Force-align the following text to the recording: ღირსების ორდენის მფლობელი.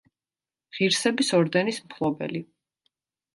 ღირსების 0.77 1.29
ორდენის 1.41 1.81
მფლობელი. 1.85 2.43